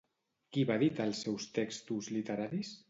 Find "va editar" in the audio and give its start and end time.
0.69-1.07